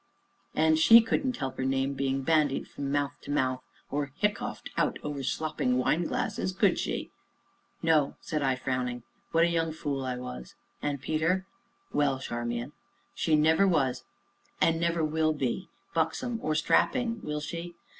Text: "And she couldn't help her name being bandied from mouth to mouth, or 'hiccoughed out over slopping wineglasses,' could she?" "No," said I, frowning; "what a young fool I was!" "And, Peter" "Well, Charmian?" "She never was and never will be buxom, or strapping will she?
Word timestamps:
"And 0.55 0.79
she 0.79 0.99
couldn't 0.99 1.37
help 1.37 1.57
her 1.57 1.63
name 1.63 1.93
being 1.93 2.23
bandied 2.23 2.67
from 2.67 2.91
mouth 2.91 3.13
to 3.21 3.29
mouth, 3.29 3.61
or 3.91 4.07
'hiccoughed 4.15 4.71
out 4.75 4.97
over 5.03 5.21
slopping 5.21 5.77
wineglasses,' 5.77 6.53
could 6.53 6.79
she?" 6.79 7.11
"No," 7.83 8.15
said 8.19 8.41
I, 8.41 8.55
frowning; 8.55 9.03
"what 9.31 9.43
a 9.43 9.47
young 9.49 9.71
fool 9.71 10.03
I 10.03 10.17
was!" 10.17 10.55
"And, 10.81 11.03
Peter" 11.03 11.45
"Well, 11.93 12.17
Charmian?" 12.17 12.71
"She 13.13 13.35
never 13.35 13.67
was 13.67 14.03
and 14.59 14.79
never 14.79 15.05
will 15.05 15.33
be 15.33 15.69
buxom, 15.93 16.39
or 16.41 16.55
strapping 16.55 17.21
will 17.21 17.39
she? 17.39 17.75